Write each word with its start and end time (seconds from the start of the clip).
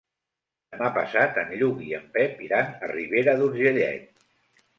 Demà 0.75 0.87
passat 0.95 1.37
en 1.41 1.51
Lluc 1.59 1.83
i 1.89 1.93
en 1.99 2.07
Pep 2.15 2.41
iran 2.47 2.73
a 2.89 2.91
Ribera 2.95 3.37
d'Urgellet. 3.45 4.27